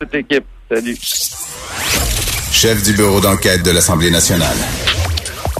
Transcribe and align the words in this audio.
Toute 0.00 0.14
l'équipe. 0.14 0.44
Salut. 0.72 0.96
Chef 2.50 2.82
du 2.82 2.94
bureau 2.94 3.20
d'enquête 3.20 3.62
de 3.62 3.70
l'Assemblée 3.70 4.10
nationale. 4.10 4.56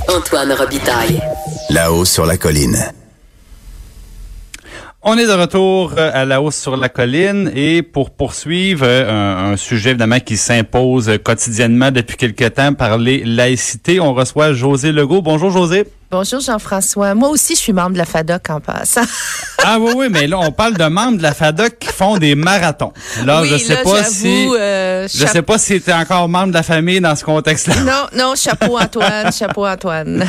Antoine 0.08 0.52
Robitaille. 0.52 1.20
Là-haut 1.68 2.06
sur 2.06 2.24
la 2.24 2.38
colline. 2.38 2.78
On 5.02 5.18
est 5.18 5.26
de 5.26 5.32
retour 5.32 5.92
euh, 5.98 6.10
à 6.14 6.24
la 6.24 6.40
hausse 6.40 6.56
sur 6.56 6.78
la 6.78 6.88
colline 6.88 7.52
et 7.54 7.82
pour 7.82 8.10
poursuivre 8.12 8.86
euh, 8.86 9.52
un, 9.52 9.58
sujet 9.58 9.90
évidemment 9.90 10.20
qui 10.20 10.38
s'impose 10.38 11.18
quotidiennement 11.22 11.90
depuis 11.90 12.16
quelque 12.16 12.48
temps 12.48 12.72
par 12.72 12.96
les 12.96 13.22
laïcités, 13.24 14.00
on 14.00 14.14
reçoit 14.14 14.54
José 14.54 14.90
Legault. 14.90 15.20
Bonjour 15.20 15.50
José. 15.50 15.84
Bonjour 16.12 16.40
Jean-François. 16.40 17.14
Moi 17.14 17.28
aussi, 17.28 17.54
je 17.54 17.60
suis 17.60 17.72
membre 17.72 17.92
de 17.92 17.98
la 17.98 18.04
FADOC 18.04 18.50
en 18.50 18.58
passant. 18.58 19.02
ah 19.64 19.78
oui, 19.78 19.92
oui, 19.94 20.06
mais 20.10 20.26
là, 20.26 20.40
on 20.40 20.50
parle 20.50 20.76
de 20.76 20.84
membres 20.86 21.18
de 21.18 21.22
la 21.22 21.32
FADOC 21.32 21.78
qui 21.78 21.86
font 21.86 22.18
des 22.18 22.34
marathons. 22.34 22.92
Là, 23.24 23.44
je 23.44 23.56
sais 23.56 23.76
pas 23.84 24.02
si 24.02 24.48
euh, 24.48 25.06
je 25.06 25.24
sais 25.24 25.42
pas 25.42 25.56
si 25.56 25.80
tu 25.80 25.88
es 25.88 25.92
encore 25.92 26.28
membre 26.28 26.48
de 26.48 26.54
la 26.54 26.64
famille 26.64 27.00
dans 27.00 27.14
ce 27.14 27.24
contexte-là. 27.24 27.76
Non, 27.82 28.06
non, 28.18 28.34
chapeau 28.34 28.76
Antoine, 28.76 29.32
chapeau 29.38 29.64
Antoine. 29.64 30.26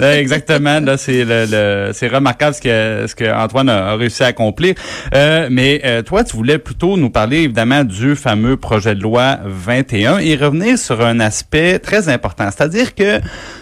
Exactement, 0.00 0.80
là, 0.80 0.96
c'est 0.96 1.26
le, 1.26 1.90
c'est 1.92 2.08
remarquable 2.08 2.54
ce 2.54 2.60
que 2.62 3.06
ce 3.06 3.14
que 3.14 3.30
Antoine 3.30 3.68
a, 3.68 3.96
réussi 3.96 4.22
à 4.22 4.28
accomplir. 4.28 4.74
Euh, 5.14 5.48
mais 5.50 5.82
euh, 5.84 6.00
toi, 6.00 6.24
tu 6.24 6.34
voulais 6.34 6.56
plutôt 6.56 6.96
nous 6.96 7.10
parler 7.10 7.40
évidemment 7.40 7.84
du 7.84 8.16
fameux 8.16 8.56
projet 8.56 8.94
de 8.94 9.02
loi 9.02 9.36
21 9.44 10.16
et 10.20 10.34
revenir 10.36 10.78
sur 10.78 11.04
un 11.04 11.20
aspect 11.20 11.78
très 11.78 12.08
important, 12.08 12.48
c'est-à-dire 12.50 12.94
que 12.94 13.20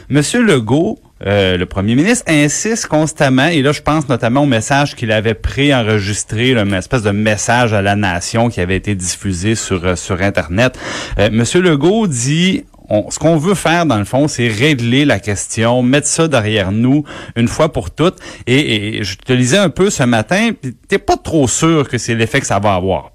Monsieur 0.08 0.40
Legault 0.40 1.00
euh, 1.26 1.56
le 1.56 1.66
premier 1.66 1.94
ministre 1.94 2.24
insiste 2.28 2.86
constamment, 2.86 3.48
et 3.48 3.62
là 3.62 3.72
je 3.72 3.82
pense 3.82 4.08
notamment 4.08 4.42
au 4.42 4.46
message 4.46 4.94
qu'il 4.94 5.12
avait 5.12 5.34
préenregistré, 5.34 6.52
une 6.52 6.74
espèce 6.74 7.02
de 7.02 7.10
message 7.10 7.72
à 7.72 7.82
la 7.82 7.96
nation 7.96 8.48
qui 8.48 8.60
avait 8.60 8.76
été 8.76 8.94
diffusé 8.94 9.54
sur, 9.54 9.84
euh, 9.84 9.96
sur 9.96 10.20
Internet. 10.22 10.78
Euh, 11.18 11.28
Monsieur 11.32 11.60
Legault 11.60 12.06
dit 12.06 12.64
ce 13.10 13.18
qu'on 13.18 13.36
veut 13.36 13.54
faire, 13.54 13.84
dans 13.84 13.98
le 13.98 14.06
fond, 14.06 14.28
c'est 14.28 14.48
régler 14.48 15.04
la 15.04 15.18
question, 15.18 15.82
mettre 15.82 16.06
ça 16.06 16.26
derrière 16.26 16.72
nous 16.72 17.04
une 17.36 17.48
fois 17.48 17.70
pour 17.70 17.90
toutes. 17.90 18.16
Et, 18.46 18.98
et 18.98 19.04
je 19.04 19.16
te 19.18 19.34
lisais 19.34 19.58
un 19.58 19.68
peu 19.68 19.90
ce 19.90 20.04
matin, 20.04 20.52
t'es 20.88 20.98
pas 20.98 21.18
trop 21.18 21.46
sûr 21.48 21.86
que 21.86 21.98
c'est 21.98 22.14
l'effet 22.14 22.40
que 22.40 22.46
ça 22.46 22.58
va 22.58 22.74
avoir. 22.74 23.12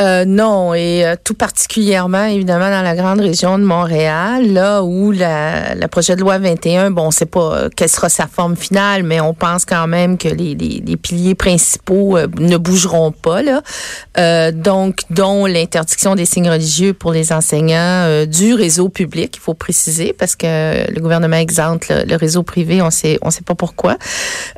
Euh, 0.00 0.24
non, 0.24 0.74
et 0.74 1.06
euh, 1.06 1.14
tout 1.22 1.34
particulièrement, 1.34 2.24
évidemment, 2.24 2.68
dans 2.68 2.82
la 2.82 2.96
grande 2.96 3.20
région 3.20 3.58
de 3.60 3.64
Montréal, 3.64 4.52
là 4.52 4.82
où 4.82 5.12
la, 5.12 5.76
la 5.76 5.86
projet 5.86 6.16
de 6.16 6.20
loi 6.20 6.38
21, 6.38 6.90
bon, 6.90 7.06
on 7.06 7.10
sait 7.12 7.26
pas 7.26 7.54
euh, 7.54 7.68
quelle 7.74 7.88
sera 7.88 8.08
sa 8.08 8.26
forme 8.26 8.56
finale, 8.56 9.04
mais 9.04 9.20
on 9.20 9.34
pense 9.34 9.64
quand 9.64 9.86
même 9.86 10.18
que 10.18 10.26
les, 10.26 10.56
les, 10.56 10.82
les 10.84 10.96
piliers 10.96 11.36
principaux 11.36 12.18
ne 12.40 12.56
bougeront 12.56 13.12
pas, 13.12 13.42
là. 13.42 14.50
donc, 14.50 14.96
dont 15.10 15.46
l'interdiction 15.46 16.16
des 16.16 16.24
signes 16.24 16.50
religieux 16.50 16.92
pour 16.92 17.12
les 17.12 17.32
enseignants 17.32 18.24
du 18.26 18.54
réseau 18.54 18.88
public, 18.88 19.36
il 19.36 19.40
faut 19.40 19.54
préciser, 19.54 20.12
parce 20.12 20.34
que 20.34 20.90
le 20.90 21.00
gouvernement 21.00 21.36
exempte 21.36 21.88
le, 21.90 22.16
réseau 22.16 22.42
privé, 22.42 22.82
on 22.82 22.90
sait, 22.90 23.18
on 23.22 23.30
sait 23.30 23.42
pas 23.42 23.54
pourquoi. 23.54 23.96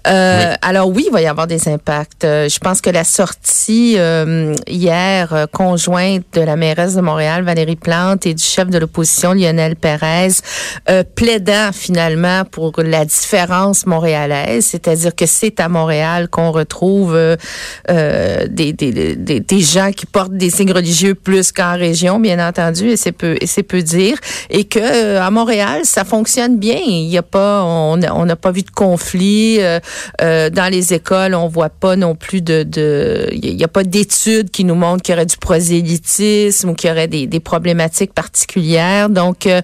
Alors 0.04 0.88
oui, 0.88 1.04
il 1.08 1.12
va 1.12 1.20
y 1.20 1.26
avoir 1.26 1.46
des 1.46 1.68
impacts. 1.68 2.22
je 2.22 2.58
pense 2.58 2.80
que 2.80 2.90
la 2.90 3.04
sortie 3.04 3.98
hier 4.66 5.25
euh, 5.32 5.46
conjointe 5.46 6.24
de 6.32 6.40
la 6.40 6.56
mairesse 6.56 6.94
de 6.94 7.00
Montréal, 7.00 7.44
Valérie 7.44 7.76
Plante, 7.76 8.26
et 8.26 8.34
du 8.34 8.42
chef 8.42 8.68
de 8.68 8.78
l'opposition, 8.78 9.32
Lionel 9.32 9.76
Pérez, 9.76 10.28
euh, 10.88 11.02
plaidant 11.14 11.70
finalement 11.72 12.44
pour 12.44 12.72
la 12.78 13.04
différence 13.04 13.86
montréalaise, 13.86 14.66
c'est-à-dire 14.66 15.14
que 15.14 15.26
c'est 15.26 15.60
à 15.60 15.68
Montréal 15.68 16.28
qu'on 16.28 16.50
retrouve 16.50 17.14
euh, 17.14 17.36
euh 17.90 18.46
des, 18.48 18.72
des, 18.72 19.16
des, 19.16 19.60
gens 19.60 19.90
qui 19.92 20.06
portent 20.06 20.36
des 20.36 20.50
signes 20.50 20.72
religieux 20.72 21.14
plus 21.14 21.52
qu'en 21.52 21.76
région, 21.76 22.20
bien 22.20 22.46
entendu, 22.46 22.90
et 22.90 22.96
c'est 22.96 23.12
peu, 23.12 23.36
et 23.40 23.46
c'est 23.46 23.62
peu 23.62 23.82
dire, 23.82 24.18
et 24.50 24.64
que 24.64 25.16
à 25.18 25.30
Montréal, 25.30 25.80
ça 25.84 26.04
fonctionne 26.04 26.58
bien. 26.58 26.78
Il 26.86 27.08
y 27.08 27.18
a 27.18 27.22
pas, 27.22 27.62
on 27.64 27.96
n'a 27.96 28.36
pas 28.36 28.50
vu 28.50 28.62
de 28.62 28.70
conflit 28.70 29.58
dans 30.18 30.70
les 30.70 30.94
écoles, 30.94 31.34
on 31.34 31.48
voit 31.48 31.70
pas 31.70 31.96
non 31.96 32.14
plus 32.14 32.40
de, 32.40 32.62
de 32.62 33.28
il 33.32 33.60
y 33.60 33.64
a 33.64 33.68
pas 33.68 33.84
d'études 33.84 34.50
qui 34.50 34.64
nous 34.64 34.74
montrent 34.74 35.02
qu'il 35.02 35.14
du 35.24 35.36
prosélytisme 35.36 36.70
ou 36.70 36.74
qu'il 36.74 36.90
y 36.90 36.92
aurait 36.92 37.08
des, 37.08 37.26
des 37.26 37.40
problématiques 37.40 38.12
particulières. 38.12 39.08
Donc, 39.08 39.46
euh, 39.46 39.60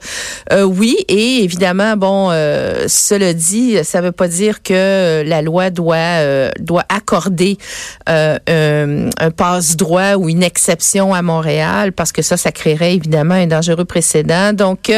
euh, 0.53 0.63
oui, 0.63 0.97
et 1.09 1.43
évidemment, 1.43 1.97
bon, 1.97 2.31
euh, 2.31 2.87
cela 2.89 3.33
dit, 3.33 3.77
ça 3.85 4.01
ne 4.01 4.07
veut 4.07 4.13
pas 4.13 4.29
dire 4.29 4.63
que 4.63 5.23
la 5.25 5.43
loi 5.43 5.71
doit 5.71 5.93
doit 6.61 6.85
accorder 6.89 7.59
un, 8.07 8.39
un 8.47 9.31
passe-droit 9.31 10.15
ou 10.17 10.29
une 10.29 10.43
exception 10.43 11.15
à 11.15 11.23
Montréal, 11.23 11.93
parce 11.93 12.13
que 12.13 12.23
ça, 12.23 12.37
ça 12.37 12.53
créerait 12.53 12.95
évidemment 12.95 13.35
un 13.35 13.47
dangereux 13.47 13.85
précédent. 13.85 14.53
Donc, 14.53 14.93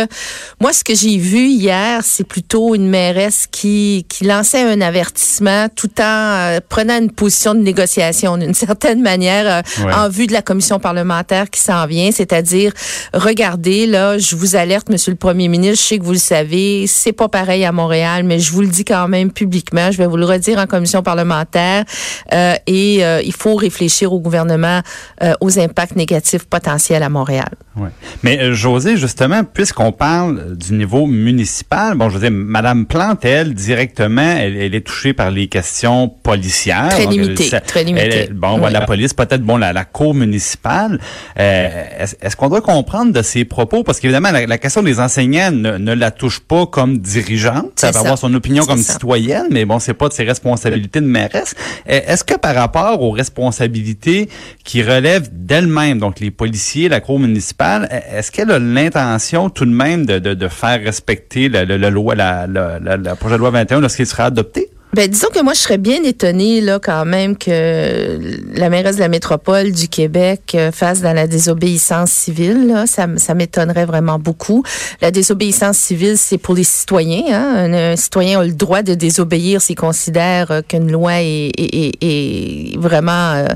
moi, 0.60 0.72
ce 0.72 0.84
que 0.84 0.94
j'ai 0.94 1.16
vu 1.16 1.48
hier, 1.48 2.00
c'est 2.02 2.24
plutôt 2.24 2.74
une 2.74 2.88
mairesse 2.88 3.46
qui, 3.50 4.06
qui 4.08 4.24
lançait 4.24 4.62
un 4.62 4.80
avertissement 4.80 5.68
tout 5.74 5.90
en 6.00 6.58
prenant 6.68 6.98
une 6.98 7.10
position 7.10 7.54
de 7.54 7.60
négociation 7.60 8.36
d'une 8.36 8.54
certaine 8.64 9.02
manière 9.02 9.62
en 9.92 10.08
vue 10.08 10.26
de 10.26 10.32
la 10.32 10.42
commission 10.44 10.78
parlementaire 10.78 11.50
qui 11.50 11.60
s'en 11.60 11.86
vient, 11.86 12.10
c'est-à-dire, 12.12 12.72
regardez, 13.12 13.86
là, 13.86 14.18
je 14.18 14.36
vous 14.36 14.56
alerte, 14.56 14.88
Monsieur 14.88 15.10
le 15.12 15.16
Premier 15.16 15.48
ministre, 15.48 15.82
je 15.82 15.88
sais 15.88 15.98
que 15.98 16.04
vous 16.04 16.12
le 16.12 16.18
savez, 16.18 16.86
c'est 16.86 17.12
pas 17.12 17.28
pareil 17.28 17.64
à 17.64 17.72
Montréal, 17.72 18.22
mais 18.24 18.38
je 18.38 18.52
vous 18.52 18.60
le 18.60 18.68
dis 18.68 18.84
quand 18.84 19.08
même 19.08 19.32
publiquement, 19.32 19.90
je 19.90 19.98
vais 19.98 20.06
vous 20.06 20.16
le 20.16 20.24
redire 20.24 20.58
en 20.58 20.66
commission 20.66 21.02
parlementaire, 21.02 21.84
euh, 22.32 22.54
et 22.66 23.04
euh, 23.04 23.22
il 23.24 23.32
faut 23.32 23.54
réfléchir 23.54 24.12
au 24.12 24.20
gouvernement 24.20 24.80
euh, 25.22 25.34
aux 25.40 25.58
impacts 25.58 25.96
négatifs 25.96 26.44
potentiels 26.44 27.02
à 27.02 27.08
Montréal. 27.08 27.50
Ouais. 27.76 27.88
Mais 28.22 28.52
José, 28.52 28.96
justement, 28.96 29.42
puisqu'on 29.42 29.90
parle 29.90 30.56
du 30.56 30.74
niveau 30.74 31.06
municipal, 31.06 31.96
bon, 31.96 32.08
je 32.08 32.14
veux 32.14 32.20
dire, 32.20 32.30
Madame 32.30 32.86
Plante, 32.86 33.24
elle, 33.24 33.54
directement, 33.54 34.36
elle, 34.38 34.74
est 34.74 34.86
touchée 34.86 35.12
par 35.12 35.30
les 35.30 35.48
questions 35.48 36.08
policières. 36.08 36.90
Très 36.90 37.06
limitées, 37.06 37.50
très 37.66 37.82
limitées. 37.82 38.28
bon, 38.32 38.58
la 38.58 38.82
police, 38.82 39.12
peut-être, 39.12 39.42
bon, 39.42 39.56
la, 39.56 39.72
la 39.72 39.84
cour 39.84 40.14
municipale 40.14 40.33
municipale. 40.34 40.98
Euh, 41.38 41.84
est-ce, 42.20 42.36
qu'on 42.36 42.48
doit 42.48 42.60
comprendre 42.60 43.12
de 43.12 43.22
ces 43.22 43.44
propos? 43.44 43.84
Parce 43.84 44.00
qu'évidemment, 44.00 44.30
la, 44.32 44.58
question 44.58 44.82
des 44.82 44.98
enseignants 45.00 45.52
ne, 45.52 45.94
la 45.94 46.10
touche 46.10 46.40
pas 46.40 46.66
comme 46.66 46.98
dirigeante. 46.98 47.72
Ça 47.76 47.92
va 47.92 48.00
avoir 48.00 48.18
son 48.18 48.34
opinion 48.34 48.64
comme 48.64 48.82
citoyenne, 48.82 49.46
mais 49.50 49.64
bon, 49.64 49.78
c'est 49.78 49.94
pas 49.94 50.08
de 50.08 50.12
ses 50.12 50.24
responsabilités 50.24 51.00
de 51.00 51.06
mairesse. 51.06 51.54
Euh, 51.88 52.00
est-ce 52.06 52.24
que 52.24 52.34
par 52.34 52.54
rapport 52.54 53.00
aux 53.00 53.12
responsabilités 53.12 54.28
qui 54.64 54.82
relèvent 54.82 55.28
d'elle-même, 55.32 55.98
donc 55.98 56.20
les 56.20 56.30
policiers, 56.30 56.88
la 56.88 57.00
cour 57.00 57.18
municipale, 57.18 57.88
est-ce 58.12 58.32
qu'elle 58.32 58.50
a 58.50 58.58
l'intention 58.58 59.50
tout 59.50 59.66
de 59.66 59.70
même 59.70 60.04
de, 60.06 60.48
faire 60.48 60.82
respecter 60.82 61.48
la, 61.48 61.64
loi, 61.64 62.14
la, 62.14 62.46
la, 62.46 63.16
projet 63.16 63.34
de 63.34 63.40
loi 63.40 63.50
21 63.50 63.80
lorsqu'il 63.80 64.06
sera 64.06 64.24
adopté? 64.24 64.68
Ben, 64.94 65.10
disons 65.10 65.26
que 65.34 65.42
moi, 65.42 65.54
je 65.54 65.58
serais 65.58 65.78
bien 65.78 66.04
étonnée, 66.04 66.60
là, 66.60 66.78
quand 66.78 67.04
même, 67.04 67.36
que 67.36 68.16
la 68.54 68.70
mairesse 68.70 68.94
de 68.94 69.00
la 69.00 69.08
métropole 69.08 69.72
du 69.72 69.88
Québec 69.88 70.52
euh, 70.54 70.70
fasse 70.70 71.00
dans 71.00 71.12
la 71.12 71.26
désobéissance 71.26 72.12
civile. 72.12 72.68
Là. 72.68 72.86
Ça, 72.86 73.34
m'étonnerait 73.34 73.86
vraiment 73.86 74.20
beaucoup. 74.20 74.62
La 75.02 75.10
désobéissance 75.10 75.78
civile, 75.78 76.16
c'est 76.16 76.38
pour 76.38 76.54
les 76.54 76.62
citoyens. 76.62 77.24
Hein. 77.28 77.72
Un, 77.72 77.96
citoyen 77.96 78.38
a 78.38 78.44
le 78.44 78.52
droit 78.52 78.82
de 78.82 78.94
désobéir 78.94 79.60
s'il 79.60 79.74
considère 79.74 80.52
euh, 80.52 80.60
qu'une 80.62 80.92
loi 80.92 81.14
est, 81.14 82.78
vraiment 82.78 83.32
euh, 83.32 83.48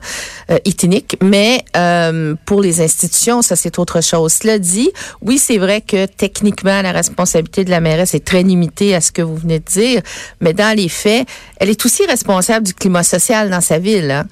euh 0.50 0.58
Mais 1.22 1.64
euh, 1.76 2.34
pour 2.44 2.62
les 2.62 2.80
institutions, 2.80 3.42
ça, 3.42 3.56
c'est 3.56 3.78
autre 3.78 4.02
chose. 4.02 4.32
Cela 4.32 4.58
dit, 4.58 4.90
oui, 5.22 5.38
c'est 5.38 5.58
vrai 5.58 5.80
que 5.80 6.06
techniquement, 6.06 6.82
la 6.82 6.92
responsabilité 6.92 7.64
de 7.64 7.70
la 7.70 7.80
mairesse 7.80 8.14
est 8.14 8.24
très 8.24 8.42
limitée 8.42 8.94
à 8.94 9.00
ce 9.00 9.12
que 9.12 9.22
vous 9.22 9.36
venez 9.36 9.58
de 9.58 9.64
dire. 9.64 10.02
Mais 10.40 10.52
dans 10.52 10.76
les 10.76 10.88
faits, 10.88 11.26
elle 11.58 11.70
est 11.70 11.84
aussi 11.84 12.06
responsable 12.06 12.66
du 12.66 12.74
climat 12.74 13.02
social 13.02 13.50
dans 13.50 13.60
sa 13.60 13.78
ville. 13.78 14.10
Hein. 14.10 14.26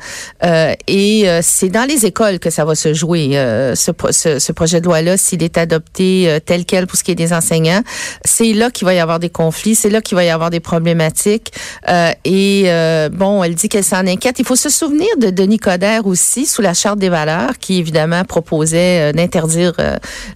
Euh, 0.45 0.75
et 0.87 1.29
euh, 1.29 1.41
c'est 1.43 1.69
dans 1.69 1.85
les 1.85 2.07
écoles 2.07 2.39
que 2.39 2.51
ça 2.51 2.65
va 2.65 2.75
se 2.75 2.95
jouer, 2.95 3.31
euh, 3.37 3.75
ce, 3.75 3.93
ce, 4.39 4.53
projet 4.53 4.81
de 4.81 4.87
loi-là, 4.87 5.17
s'il 5.17 5.43
est 5.43 5.59
adopté 5.59 6.29
euh, 6.29 6.39
tel 6.45 6.65
quel 6.65 6.87
pour 6.87 6.99
ce 6.99 7.05
qui 7.05 7.11
est 7.11 7.17
des 7.17 7.33
enseignants. 7.33 7.83
C'est 8.25 8.53
là 8.53 8.71
qu'il 8.71 8.87
va 8.87 8.95
y 8.95 8.99
avoir 8.99 9.19
des 9.19 9.31
conflits, 9.31 9.75
c'est 9.75 9.91
là 9.91 10.01
qu'il 10.01 10.17
va 10.17 10.25
y 10.25 10.31
avoir 10.31 10.51
des 10.51 10.61
problématiques. 10.61 11.53
et 12.25 12.65
bon, 13.13 13.43
elle 13.43 13.55
dit 13.55 13.69
qu'elle 13.69 13.85
s'en 13.85 14.07
inquiète. 14.07 14.39
Il 14.39 14.45
faut 14.45 14.57
se 14.57 14.69
souvenir 14.69 15.09
de 15.19 15.31
Denis 15.31 15.59
Coderre 15.59 16.06
aussi, 16.07 16.47
sous 16.47 16.63
la 16.63 16.75
Charte 16.75 16.99
des 16.99 17.09
valeurs, 17.09 17.59
qui 17.59 17.79
évidemment 17.79 18.25
proposait 18.25 19.13
d'interdire 19.13 19.75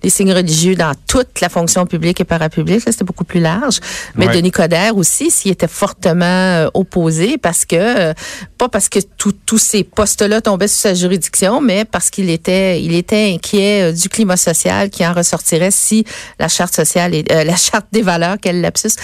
les 0.02 0.10
signes 0.10 0.32
religieux 0.32 0.74
dans 0.74 0.92
toute 1.06 1.40
la 1.40 1.48
fonction 1.48 1.86
publique 1.86 2.20
et 2.20 2.24
parapublique. 2.24 2.82
C'était 2.84 3.04
beaucoup 3.04 3.24
plus 3.24 3.40
large. 3.40 3.80
Mais 4.14 4.28
Denis 4.28 4.50
Coderre 4.50 4.96
aussi, 4.96 5.30
s'il 5.30 5.52
était 5.52 5.68
fortement 5.68 6.24
euh, 6.24 6.68
opposé 6.74 7.38
parce 7.38 7.64
que 7.64 7.76
euh, 7.76 8.14
pas 8.58 8.68
parce 8.68 8.88
que 8.88 8.98
tous 9.16 9.58
ces 9.58 9.84
postes-là 9.84 10.40
tombaient 10.40 10.68
sous 10.68 10.78
sa 10.78 10.94
juridiction, 10.94 11.60
mais 11.60 11.84
parce 11.84 12.10
qu'il 12.10 12.30
était 12.30 12.82
il 12.82 12.94
était 12.94 13.32
inquiet 13.34 13.90
euh, 13.90 13.92
du 13.92 14.08
climat 14.08 14.36
social 14.36 14.90
qui 14.90 15.06
en 15.06 15.12
ressortirait 15.12 15.70
si 15.70 16.04
la 16.38 16.48
charte 16.48 16.74
sociale 16.74 17.14
et 17.14 17.22
la 17.22 17.56
charte 17.56 17.86
des 17.92 18.02
valeurs, 18.02 18.36
quel 18.40 18.60
lapsus, 18.60 18.96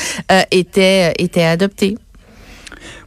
était 0.51 1.13
était 1.19 1.43
adoptée. 1.43 1.97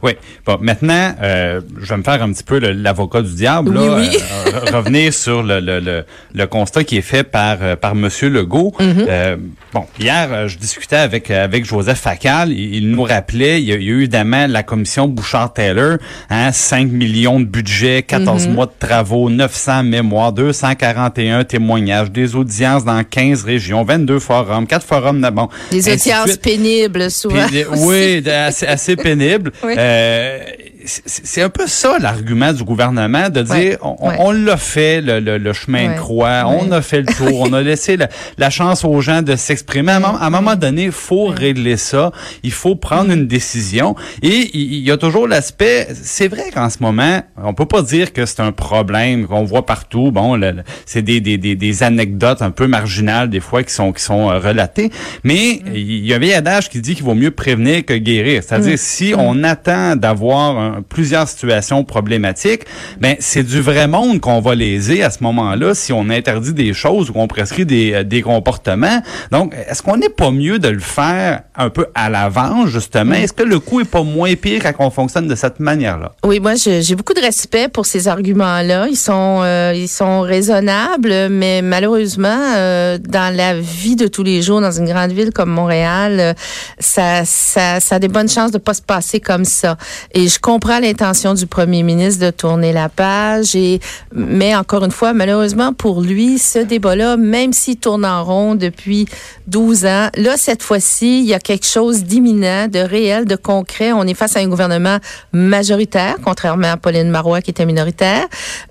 Oui. 0.02 0.12
Bon, 0.46 0.56
maintenant, 0.60 1.14
euh, 1.22 1.60
je 1.80 1.86
vais 1.88 1.96
me 1.98 2.02
faire 2.02 2.22
un 2.22 2.32
petit 2.32 2.42
peu 2.42 2.58
l'avocat 2.58 3.22
du 3.22 3.34
diable. 3.34 3.74
Là, 3.74 3.96
oui. 3.98 4.08
euh, 4.46 4.76
revenir 4.78 5.12
sur 5.24 5.42
le, 5.42 5.60
le, 5.60 5.78
le, 5.80 6.04
le 6.34 6.46
constat 6.46 6.84
qui 6.84 6.96
est 6.96 7.02
fait 7.02 7.22
par 7.22 7.58
euh, 7.60 7.76
par 7.76 7.94
Monsieur 7.94 8.28
Legault. 8.30 8.72
Mm-hmm. 8.80 9.04
Euh, 9.08 9.36
bon, 9.74 9.84
hier, 9.98 10.28
euh, 10.32 10.48
je 10.48 10.56
discutais 10.58 10.96
avec 10.96 11.30
avec 11.30 11.64
Joseph 11.66 11.98
Facal. 12.00 12.50
Il, 12.50 12.76
il 12.76 12.90
nous 12.90 13.02
rappelait, 13.02 13.60
il 13.60 13.68
y, 13.68 13.72
a, 13.72 13.76
il 13.76 13.82
y 13.82 13.88
a 13.88 13.92
eu 13.92 13.98
évidemment 13.98 14.46
la 14.48 14.62
commission 14.62 15.06
Bouchard-Taylor, 15.06 15.98
hein, 16.30 16.50
5 16.52 16.88
millions 16.90 17.38
de 17.40 17.44
budget, 17.44 18.02
14 18.02 18.30
Mm-hmm. 18.46 18.50
mois 18.52 18.66
de 18.66 18.72
travaux, 18.78 19.28
900 19.28 19.82
mémoires, 19.84 20.32
241 20.32 21.44
témoignages, 21.44 22.10
des 22.10 22.34
audiences 22.36 22.84
dans 22.84 23.02
15 23.04 23.44
régions, 23.44 23.84
22 23.84 24.18
forums, 24.18 24.66
4 24.66 24.86
forums, 24.86 25.20
bon. 25.32 25.48
Des 25.70 25.92
audiences 25.92 26.36
pénibles, 26.38 27.10
souvent. 27.10 27.46
Oui, 27.76 28.22
assez, 28.28 28.66
assez 28.66 28.96
pénible. 28.96 29.52
Oui. 29.62 29.74
Euh, 29.90 30.44
c'est 30.84 31.42
un 31.42 31.48
peu 31.48 31.66
ça 31.66 31.98
l'argument 32.00 32.52
du 32.52 32.64
gouvernement 32.64 33.28
de 33.28 33.42
dire 33.42 33.54
Ouais, 33.54 33.78
on, 33.82 34.08
ouais. 34.08 34.16
on 34.18 34.32
l'a 34.32 34.56
fait 34.56 35.00
le, 35.00 35.20
le- 35.20 35.38
le 35.38 35.52
chemin 35.52 35.88
Ouais, 35.88 35.94
de 35.94 35.98
croix, 36.00 36.44
on 36.46 36.70
a 36.72 36.82
fait 36.82 37.00
le 37.00 37.06
tour, 37.06 37.40
on 37.40 37.52
a 37.52 37.60
laissé 37.62 37.96
la, 37.96 38.08
la 38.38 38.50
chance 38.50 38.84
aux 38.84 39.00
gens 39.00 39.22
de 39.22 39.36
s'exprimer. 39.36 39.92
À, 39.92 39.96
un 39.96 40.00
moment- 40.00 40.18
à 40.18 40.26
un 40.26 40.30
moment 40.30 40.56
donné, 40.56 40.84
il 40.84 40.92
faut 40.92 41.26
régler 41.26 41.76
ça, 41.76 42.12
il 42.42 42.52
faut 42.52 42.76
prendre 42.76 43.12
une 43.12 43.26
décision. 43.26 43.94
Et 44.22 44.50
il 44.54 44.70
il 44.80 44.86
y 44.86 44.90
a 44.90 44.96
toujours 44.96 45.28
l'aspect, 45.28 45.88
c'est 45.92 46.28
vrai 46.28 46.50
qu'en 46.54 46.70
ce 46.70 46.78
moment, 46.80 47.20
on 47.42 47.52
peut 47.54 47.66
pas 47.66 47.82
dire 47.82 48.12
que 48.12 48.24
c'est 48.26 48.40
un 48.40 48.52
problème 48.52 49.26
qu'on 49.26 49.44
voit 49.44 49.66
partout. 49.66 50.10
Bon, 50.10 50.40
c'est 50.86 51.02
des, 51.02 51.20
des, 51.20 51.36
des, 51.38 51.54
des 51.56 51.82
anecdotes 51.82 52.40
un 52.42 52.50
peu 52.50 52.66
marginales 52.66 53.28
des 53.28 53.40
fois 53.40 53.62
qui 53.62 53.72
sont 53.74 53.92
qui 53.92 54.02
sont 54.02 54.30
euh, 54.30 54.38
relatées, 54.38 54.90
mais 55.24 55.60
il 55.74 56.06
y 56.06 56.12
a 56.12 56.16
un 56.16 56.18
vieil 56.18 56.34
adage 56.34 56.68
qui 56.70 56.80
dit 56.80 56.94
qu'il 56.94 57.04
vaut 57.04 57.14
mieux 57.14 57.30
prévenir 57.30 57.84
que 57.84 57.94
guérir. 57.94 58.42
C'est-à-dire 58.42 58.78
si 58.78 59.12
on 59.16 59.42
attend 59.44 59.96
d'avoir 59.96 60.56
un- 60.58 60.69
plusieurs 60.88 61.28
situations 61.28 61.84
problématiques, 61.84 62.64
ben 63.00 63.16
c'est 63.18 63.42
du 63.42 63.60
vrai 63.60 63.86
monde 63.86 64.20
qu'on 64.20 64.40
va 64.40 64.54
léser 64.54 65.02
à 65.02 65.10
ce 65.10 65.22
moment-là 65.22 65.74
si 65.74 65.92
on 65.92 66.10
interdit 66.10 66.52
des 66.52 66.72
choses 66.74 67.10
ou 67.10 67.12
qu'on 67.12 67.28
prescrit 67.28 67.66
des, 67.66 67.92
euh, 67.92 68.04
des 68.04 68.22
comportements. 68.22 69.02
Donc, 69.30 69.54
est-ce 69.68 69.82
qu'on 69.82 69.96
n'est 69.96 70.08
pas 70.08 70.30
mieux 70.30 70.58
de 70.58 70.68
le 70.68 70.80
faire 70.80 71.42
un 71.56 71.70
peu 71.70 71.86
à 71.94 72.10
l'avance 72.10 72.68
justement? 72.68 73.14
Est-ce 73.14 73.32
que 73.32 73.42
le 73.42 73.58
coût 73.58 73.80
est 73.80 73.90
pas 73.90 74.02
moins 74.02 74.34
pire 74.34 74.62
quand 74.62 74.86
on 74.86 74.90
fonctionne 74.90 75.26
de 75.26 75.34
cette 75.34 75.60
manière-là? 75.60 76.12
Oui, 76.24 76.40
moi, 76.40 76.54
j'ai 76.54 76.94
beaucoup 76.94 77.14
de 77.14 77.20
respect 77.20 77.68
pour 77.68 77.86
ces 77.86 78.08
arguments-là. 78.08 78.86
Ils 78.88 78.96
sont, 78.96 79.40
euh, 79.42 79.72
ils 79.74 79.88
sont 79.88 80.20
raisonnables, 80.20 81.28
mais 81.30 81.62
malheureusement, 81.62 82.54
euh, 82.56 82.98
dans 82.98 83.34
la 83.34 83.58
vie 83.58 83.96
de 83.96 84.06
tous 84.06 84.22
les 84.22 84.42
jours, 84.42 84.60
dans 84.60 84.70
une 84.70 84.86
grande 84.86 85.12
ville 85.12 85.30
comme 85.32 85.50
Montréal, 85.50 86.20
euh, 86.20 86.32
ça, 86.78 87.24
ça, 87.24 87.80
ça 87.80 87.96
a 87.96 87.98
des 87.98 88.08
bonnes 88.08 88.28
chances 88.28 88.50
de 88.50 88.58
pas 88.58 88.74
se 88.74 88.82
passer 88.82 89.20
comme 89.20 89.44
ça. 89.44 89.76
Et 90.12 90.28
je 90.28 90.38
comprends 90.38 90.59
l'intention 90.80 91.34
du 91.34 91.46
premier 91.46 91.82
ministre 91.82 92.24
de 92.24 92.30
tourner 92.30 92.72
la 92.72 92.88
page. 92.88 93.56
Et, 93.56 93.80
mais 94.12 94.54
encore 94.54 94.84
une 94.84 94.90
fois, 94.90 95.12
malheureusement 95.12 95.72
pour 95.72 96.02
lui, 96.02 96.38
ce 96.38 96.58
débat-là, 96.58 97.16
même 97.16 97.52
s'il 97.52 97.78
tourne 97.78 98.04
en 98.04 98.24
rond 98.24 98.54
depuis 98.54 99.06
12 99.48 99.86
ans, 99.86 100.08
là, 100.16 100.36
cette 100.36 100.62
fois-ci, 100.62 101.20
il 101.20 101.26
y 101.26 101.34
a 101.34 101.40
quelque 101.40 101.66
chose 101.66 102.04
d'imminent, 102.04 102.68
de 102.68 102.78
réel, 102.78 103.24
de 103.24 103.36
concret. 103.36 103.92
On 103.92 104.04
est 104.04 104.14
face 104.14 104.36
à 104.36 104.40
un 104.40 104.48
gouvernement 104.48 104.98
majoritaire, 105.32 106.16
contrairement 106.22 106.72
à 106.72 106.76
Pauline 106.76 107.10
Marois 107.10 107.40
qui 107.40 107.50
était 107.50 107.66
minoritaire, 107.66 108.26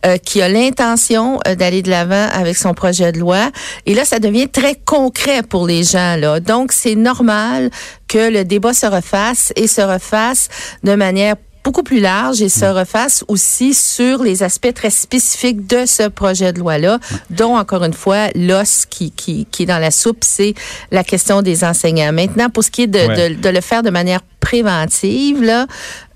euh, 0.06 0.18
qui 0.18 0.42
a 0.42 0.48
l'intention 0.48 1.40
euh, 1.48 1.56
d'aller 1.56 1.82
de 1.82 1.90
l'avant 1.90 2.28
avec 2.32 2.56
son 2.56 2.74
projet 2.74 3.12
de 3.12 3.20
loi. 3.20 3.50
Et 3.86 3.94
là, 3.96 4.06
ça 4.06 4.20
devient 4.20 4.48
très 4.48 4.76
concret 4.76 5.44
pour 5.44 5.66
les 5.66 5.84
gens. 5.84 6.16
Là. 6.18 6.40
Donc, 6.40 6.72
c'est 6.72 6.96
normal 6.96 7.72
que 8.08 8.32
le 8.32 8.44
débat 8.44 8.74
se 8.74 8.86
refasse 8.86 9.54
et 9.56 9.68
se 9.68 9.82
refasse 9.82 10.50
de 10.84 10.96
manière 10.96 11.36
beaucoup 11.64 11.84
plus 11.84 12.00
large 12.00 12.42
et 12.42 12.50
se 12.50 12.66
refasse 12.66 13.24
aussi 13.28 13.74
sur 13.74 14.24
les 14.24 14.44
aspects 14.44 14.74
très 14.74 14.90
spécifiques 14.90 15.68
de 15.68 15.86
ce 15.86 16.08
projet 16.08 16.54
de 16.54 16.60
loi-là, 16.60 17.00
dont, 17.30 17.58
encore 17.58 17.84
une 17.84 17.94
fois, 17.94 18.28
l'os 18.36 18.86
qui, 18.90 19.12
qui, 19.12 19.46
qui 19.52 19.64
est 19.64 19.66
dans 19.66 19.80
la 19.80 19.92
soupe, 19.92 20.24
c'est 20.24 20.54
la 20.92 21.04
question 21.04 21.42
des 21.42 21.64
enseignants. 21.64 22.14
Maintenant, 22.14 22.50
pour 22.50 22.64
ce 22.64 22.72
qui 22.72 22.84
est 22.84 22.88
de, 22.88 23.00
Ouais. 23.00 23.30
de, 23.30 23.42
de 23.42 23.50
le 23.50 23.62
faire 23.62 23.84
de 23.84 23.90
manière 23.90 24.22
préventive, 24.40 25.42
là, 25.42 25.68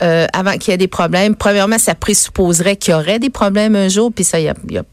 euh, 0.02 0.25
avant 0.34 0.54
qu'il 0.58 0.72
y 0.72 0.74
ait 0.74 0.78
des 0.78 0.88
problèmes, 0.88 1.36
premièrement, 1.36 1.78
ça 1.78 1.96
présupposerait 1.96 2.75
qu'il 2.75 2.92
y 2.92 2.96
aurait 2.96 3.20
des 3.20 3.30
problèmes 3.30 3.75
un 3.75 3.88
jour, 3.88 4.12
puis 4.14 4.24
ça, 4.24 4.40
y 4.40 4.48
a, 4.50 4.54
y 4.70 4.78
a- 4.78 4.84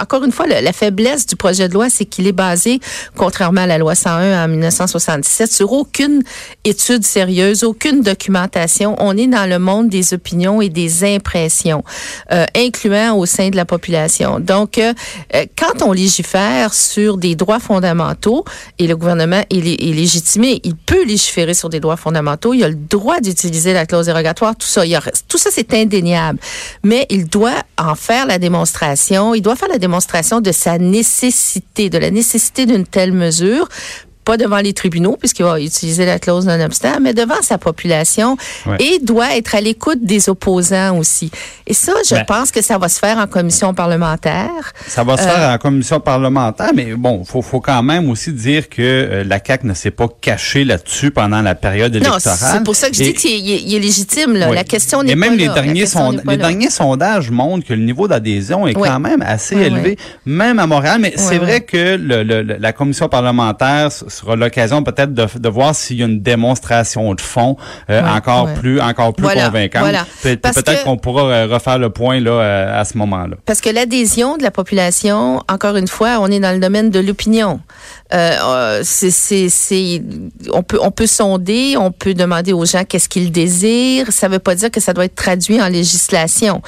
encore 0.00 0.24
une 0.24 0.32
fois, 0.32 0.46
la 0.46 0.72
faiblesse 0.72 1.26
du 1.26 1.36
projet 1.36 1.68
de 1.68 1.74
loi, 1.74 1.88
c'est 1.90 2.04
qu'il 2.04 2.26
est 2.26 2.32
basé, 2.32 2.80
contrairement 3.16 3.62
à 3.62 3.66
la 3.66 3.78
loi 3.78 3.94
101 3.94 4.44
en 4.44 4.48
1977, 4.48 5.52
sur 5.52 5.72
aucune 5.72 6.22
étude 6.64 7.04
sérieuse, 7.04 7.64
aucune 7.64 8.02
documentation. 8.02 8.94
On 8.98 9.16
est 9.16 9.26
dans 9.26 9.48
le 9.48 9.58
monde 9.58 9.88
des 9.88 10.14
opinions 10.14 10.60
et 10.62 10.68
des 10.68 11.04
impressions, 11.04 11.82
euh, 12.32 12.44
incluant 12.54 13.16
au 13.16 13.26
sein 13.26 13.50
de 13.50 13.56
la 13.56 13.64
population. 13.64 14.40
Donc, 14.40 14.78
euh, 14.78 14.92
quand 15.58 15.82
on 15.82 15.92
légifère 15.92 16.72
sur 16.74 17.16
des 17.16 17.34
droits 17.34 17.60
fondamentaux, 17.60 18.44
et 18.78 18.86
le 18.86 18.96
gouvernement 18.96 19.42
est, 19.50 19.56
est 19.58 19.92
légitimé, 19.94 20.60
il 20.64 20.76
peut 20.76 21.04
légiférer 21.04 21.54
sur 21.54 21.68
des 21.68 21.80
droits 21.80 21.96
fondamentaux, 21.96 22.54
il 22.54 22.64
a 22.64 22.65
le 22.68 22.74
droit 22.74 23.20
d'utiliser 23.20 23.72
la 23.72 23.86
clause 23.86 24.06
dérogatoire, 24.06 24.56
tout 24.56 24.66
ça, 24.66 24.82
tout 25.28 25.38
ça 25.38 25.50
c'est 25.52 25.72
indéniable. 25.74 26.38
Mais 26.82 27.06
il 27.10 27.26
doit 27.26 27.62
en 27.78 27.94
faire 27.94 28.26
la 28.26 28.38
démonstration, 28.38 29.34
il 29.34 29.42
doit 29.42 29.56
faire 29.56 29.68
la 29.68 29.78
démonstration 29.78 30.40
de 30.40 30.52
sa 30.52 30.78
nécessité, 30.78 31.90
de 31.90 31.98
la 31.98 32.10
nécessité 32.10 32.66
d'une 32.66 32.86
telle 32.86 33.12
mesure 33.12 33.68
pas 34.26 34.36
devant 34.36 34.58
les 34.58 34.72
tribunaux, 34.74 35.16
puisqu'il 35.18 35.44
va 35.44 35.60
utiliser 35.60 36.04
la 36.04 36.18
clause 36.18 36.44
non-obstant, 36.46 36.98
mais 37.00 37.14
devant 37.14 37.40
sa 37.42 37.58
population 37.58 38.36
Ouais. 38.66 38.76
et 38.80 38.98
doit 38.98 39.36
être 39.36 39.54
à 39.54 39.60
l'écoute 39.60 40.00
des 40.02 40.28
opposants 40.28 40.98
aussi. 40.98 41.30
Et 41.66 41.72
ça, 41.74 41.92
je 42.06 42.16
Ben- 42.16 42.24
pense 42.26 42.50
que 42.50 42.60
ça 42.60 42.76
va 42.76 42.88
se 42.88 42.98
faire 42.98 43.18
en 43.18 43.26
commission 43.28 43.72
parlementaire. 43.72 44.72
Ça 44.88 45.04
va 45.04 45.16
se 45.16 45.22
Euh, 45.22 45.26
faire 45.30 45.50
en 45.50 45.58
commission 45.58 46.00
parlementaire, 46.00 46.70
mais 46.74 46.94
bon, 46.94 47.24
faut, 47.24 47.40
faut 47.40 47.60
quand 47.60 47.82
même 47.84 48.10
aussi 48.10 48.32
dire 48.32 48.68
que 48.68 48.82
euh, 48.82 49.24
la 49.24 49.38
CAC 49.40 49.62
ne 49.64 49.74
s'est 49.74 49.92
pas 49.92 50.08
cachée 50.20 50.64
là-dessus 50.64 51.12
pendant 51.12 51.40
la 51.40 51.54
période 51.54 51.94
Non, 51.94 52.00
électorale. 52.00 52.52
c'est 52.54 52.64
pour 52.64 52.74
ça 52.74 52.90
que 52.90 52.96
je 52.96 53.02
Et- 53.04 53.12
dis 53.12 53.14
qu'il 53.14 53.74
est, 53.74 53.78
légitime. 53.78 54.34
Là. 54.34 54.48
Oui. 54.50 54.56
La 54.56 54.64
question 54.64 55.02
n'est 55.04 55.12
Et 55.12 55.14
pas 55.16 55.20
même 55.28 55.36
les 55.38 55.46
là. 55.46 55.54
Derniers, 55.54 55.86
sonda- 55.86 56.22
les 56.26 56.36
là. 56.36 56.48
derniers 56.48 56.70
sondages 56.70 57.30
montrent 57.30 57.64
que 57.66 57.74
le 57.74 57.82
niveau 57.82 58.08
d'adhésion 58.08 58.66
est 58.66 58.76
Oui. 58.76 58.88
quand 58.88 58.98
même 59.00 59.22
assez 59.22 59.54
Oui, 59.54 59.62
élevé, 59.62 59.96
même 60.24 60.58
à 60.58 60.66
Montréal. 60.66 60.98
Mais 61.00 61.12
c'est 61.16 61.38
vrai 61.38 61.60
que 61.60 61.96
le- 61.96 62.24
le- 62.24 62.42
le- 62.42 62.56
la 62.58 62.72
commission 62.72 63.08
parlementaire 63.08 63.90
sera 64.16 64.36
l'occasion 64.36 64.82
peut-être 64.82 65.12
de, 65.14 65.26
de 65.38 65.48
voir 65.48 65.74
s'il 65.74 65.98
y 65.98 66.02
a 66.02 66.06
une 66.06 66.20
démonstration 66.20 67.14
de 67.14 67.20
fond 67.20 67.56
euh, 67.90 68.02
encore 68.06 68.52
plus 68.54 68.80
encore 68.80 69.12
plus 69.14 69.22
Voilà, 69.24 69.46
convaincante. 69.46 69.80
voilà. 69.82 70.06
Pe- 70.22 70.36
Peut-être 70.36 70.84
qu'on 70.84 70.96
pourra 70.96 71.22
euh, 71.24 71.46
refaire 71.46 71.78
le 71.78 71.90
point 71.90 72.20
là 72.20 72.30
euh, 72.30 72.80
à 72.80 72.84
ce 72.84 72.96
moment-là. 72.98 73.36
Parce 73.44 73.60
que 73.60 73.70
l'adhésion 73.70 74.36
de 74.36 74.42
la 74.42 74.50
population, 74.50 75.42
encore 75.50 75.76
une 75.76 75.88
fois, 75.88 76.18
on 76.20 76.28
est 76.28 76.40
dans 76.40 76.52
le 76.52 76.58
domaine 76.60 76.90
de 76.90 77.00
l'opinion. 77.00 77.60
Euh, 78.14 78.80
c'est, 78.84 80.02
on 80.52 80.62
peut, 80.62 80.78
on 80.80 80.90
peut 80.90 81.06
sonder, 81.06 81.76
on 81.76 81.90
peut 81.90 82.14
demander 82.14 82.52
aux 82.52 82.64
gens 82.64 82.84
qu'est-ce 82.84 83.08
qu'ils 83.08 83.32
désirent. 83.32 84.12
Ça 84.12 84.28
ne 84.28 84.34
veut 84.34 84.38
pas 84.38 84.54
dire 84.54 84.70
que 84.70 84.80
ça 84.80 84.92
doit 84.92 85.04
être 85.04 85.14
traduit 85.14 85.60
en 85.60 85.68
législation. 85.68 86.62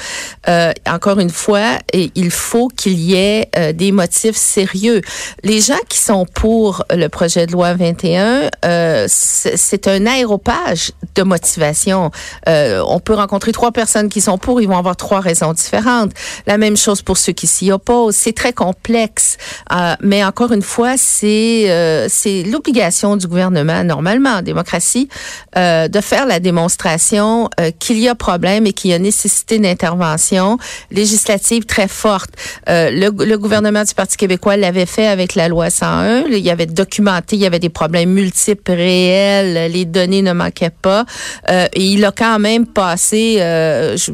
Euh, 0.48 0.72
encore 0.88 1.20
une 1.20 1.30
fois, 1.30 1.78
et 1.92 2.10
il 2.14 2.30
faut 2.30 2.68
qu'il 2.68 2.98
y 2.98 3.14
ait 3.14 3.48
euh, 3.56 3.72
des 3.72 3.92
motifs 3.92 4.36
sérieux. 4.36 5.00
Les 5.44 5.60
gens 5.60 5.78
qui 5.88 5.98
sont 5.98 6.26
pour 6.26 6.84
le 6.90 7.08
projet 7.08 7.37
de 7.46 7.52
loi 7.52 7.74
21, 7.74 8.50
euh, 8.64 9.06
c'est, 9.08 9.88
un 9.88 10.06
aéropage 10.06 10.92
de 11.14 11.22
motivation. 11.22 12.10
Euh, 12.48 12.82
on 12.86 13.00
peut 13.00 13.14
rencontrer 13.14 13.52
trois 13.52 13.72
personnes 13.72 14.08
qui 14.08 14.20
sont 14.20 14.38
pour, 14.38 14.60
ils 14.60 14.68
vont 14.68 14.78
avoir 14.78 14.96
trois 14.96 15.20
raisons 15.20 15.52
différentes. 15.52 16.12
La 16.46 16.58
même 16.58 16.76
chose 16.76 17.02
pour 17.02 17.18
ceux 17.18 17.32
qui 17.32 17.46
s'y 17.46 17.70
opposent. 17.70 18.16
C'est 18.16 18.34
très 18.34 18.52
complexe. 18.52 19.36
Euh, 19.72 19.94
mais 20.00 20.24
encore 20.24 20.52
une 20.52 20.62
fois, 20.62 20.94
c'est 20.96 21.70
euh, 21.70 22.06
c'est 22.08 22.42
l'obligation 22.42 23.16
du 23.16 23.26
gouvernement, 23.26 23.84
normalement 23.84 24.30
en 24.30 24.42
démocratie, 24.42 25.08
euh, 25.56 25.88
de 25.88 26.00
faire 26.00 26.26
la 26.26 26.40
démonstration 26.40 27.48
euh, 27.60 27.70
qu'il 27.78 27.98
y 27.98 28.08
a 28.08 28.14
problème 28.14 28.66
et 28.66 28.72
qu'il 28.72 28.90
y 28.90 28.94
a 28.94 28.98
nécessité 28.98 29.58
d'intervention 29.58 30.58
législative 30.90 31.64
très 31.66 31.88
forte. 31.88 32.30
Le, 32.66 33.24
le 33.24 33.38
gouvernement 33.38 33.84
du 33.84 33.94
Parti 33.94 34.16
québécois 34.16 34.56
l'avait 34.56 34.86
fait 34.86 35.06
avec 35.06 35.34
la 35.34 35.48
loi 35.48 35.70
101. 35.70 36.24
Il 36.28 36.38
y 36.38 36.50
avait 36.50 36.66
documenté, 36.66 37.27
il 37.32 37.38
y 37.38 37.46
avait 37.46 37.58
des 37.58 37.68
problèmes 37.68 38.10
multiples, 38.10 38.72
réels, 38.72 39.70
les 39.72 39.84
données 39.84 40.22
ne 40.22 40.32
manquaient 40.32 40.70
pas. 40.82 41.04
Euh, 41.50 41.66
il 41.76 42.04
a 42.04 42.12
quand 42.12 42.38
même 42.38 42.66
passé... 42.66 43.36
euh, 43.40 43.96
je- 43.96 44.12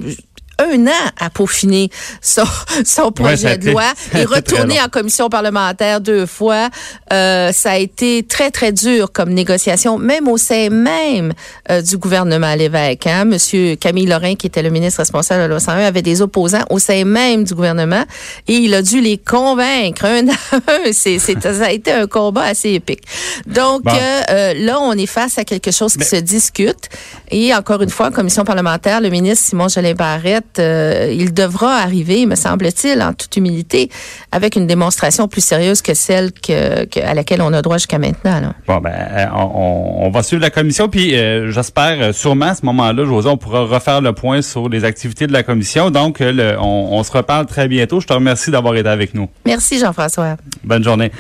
un 0.59 0.87
an 0.87 1.11
à 1.19 1.31
peaufiner 1.31 1.91
son, 2.21 2.45
son 2.85 3.13
projet 3.13 3.59
de 3.59 3.71
loi 3.71 3.85
et 4.15 4.25
retourner 4.25 4.81
en 4.81 4.89
commission 4.89 5.29
parlementaire 5.29 6.01
deux 6.01 6.27
fois. 6.27 6.69
Euh, 7.13 7.53
ça 7.53 7.73
a 7.73 7.77
été 7.77 8.23
très, 8.23 8.51
très 8.51 8.73
dur 8.73 9.13
comme 9.13 9.31
négociation, 9.31 9.99
même 9.99 10.29
au 10.29 10.37
sein 10.37 10.71
même 10.71 11.33
euh, 11.71 11.83
du 11.83 11.97
gouvernement 11.97 12.47
à 12.47 12.57
l'évêque. 12.57 13.07
Hein. 13.07 13.25
Monsieur 13.25 13.77
Camille 13.77 14.07
Lorrain, 14.07 14.35
qui 14.35 14.47
était 14.47 14.63
le 14.63 14.71
ministre 14.71 15.01
responsable 15.01 15.39
de 15.39 15.45
la 15.45 15.49
loi 15.49 15.61
101, 15.61 15.79
avait 15.79 16.03
des 16.03 16.23
opposants 16.23 16.65
au 16.71 16.79
sein 16.79 17.05
même 17.05 17.45
du 17.45 17.55
gouvernement 17.55 18.05
et 18.49 18.55
il 18.55 18.75
a 18.75 18.83
dû 18.83 19.01
les 19.01 19.19
convaincre 19.19 20.05
un 20.05 20.29
à 20.29 20.33
un. 20.55 20.93
C'est, 20.93 21.19
ça 21.19 21.39
a 21.65 21.71
été 21.71 21.93
un 21.93 22.07
combat 22.07 22.45
assez 22.45 22.71
épique. 22.71 23.03
Donc 23.47 23.83
euh, 23.87 24.55
là, 24.55 24.81
on 24.81 24.93
est 24.93 25.07
face 25.07 25.39
à 25.39 25.45
quelque 25.45 25.71
chose 25.71 25.97
qui 25.97 26.05
se 26.05 26.17
discute. 26.17 26.89
Et 27.31 27.55
encore 27.55 27.83
une 27.83 27.91
fois, 27.91 28.09
en 28.09 28.13
commission 28.13 28.45
parlementaire, 28.45 29.01
le 29.01 29.11
ministre 29.11 29.47
Simon 29.47 29.69
Jolin 29.69 29.95
Barrette, 29.95 30.44
euh, 30.59 31.13
il 31.13 31.35
devra 31.35 31.77
arriver, 31.77 32.27
me 32.27 32.35
semble-t-il, 32.35 33.03
en 33.03 33.13
toute 33.13 33.37
humilité, 33.37 33.91
avec 34.33 34.57
une 34.57 34.67
démonstration 34.67 35.29
plus 35.29 35.45
sérieuse 35.45 35.83
que 35.83 35.95
celle 35.95 36.33
que, 36.33 37.01
à 37.01 37.15
laquelle 37.15 37.43
on 37.43 37.53
a 37.53 37.63
droit 37.63 37.77
jusqu'à 37.77 37.99
maintenant. 37.99 38.55
Bon, 38.67 38.79
ben, 38.79 38.93
euh, 38.93 39.27
on, 39.35 40.11
va 40.11 40.23
suivre 40.23 40.43
la 40.43 40.51
commission, 40.51 40.89
puis 40.89 41.15
euh, 41.17 41.51
j'espère 41.51 42.15
sûrement 42.15 42.47
à 42.47 42.55
ce 42.55 42.65
moment-là, 42.67 43.05
José, 43.05 43.29
on 43.29 43.37
pourra 43.37 43.63
refaire 43.63 44.01
le 44.01 44.13
point 44.13 44.43
sur 44.43 44.69
les 44.69 44.85
activités 44.85 45.27
de 45.27 45.33
la 45.33 45.43
commission. 45.43 45.91
Donc, 45.91 46.19
on, 46.21 46.89
on, 46.93 47.03
se 47.03 47.13
reparle 47.13 47.47
très 47.47 47.69
bientôt. 47.69 48.01
Je 48.01 48.07
te 48.07 48.13
remercie 48.13 48.51
d'avoir 48.51 48.77
été 48.77 48.89
avec 48.89 49.15
nous. 49.15 49.29
Merci, 49.45 49.79
Jean-François. 49.79 50.37
Bonne 50.63 50.85
journée. 50.85 51.11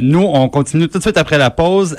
nous, 0.00 0.22
on 0.22 0.48
continue 0.48 0.88
tout 0.88 0.98
de 0.98 1.02
suite 1.02 1.18
après 1.18 1.38
la 1.38 1.50
pause. 1.50 1.96